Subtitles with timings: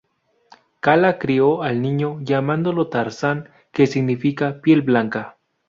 [0.79, 5.37] Kala cría al niño, llamándolo Tarzán que significa 'piel blanca'.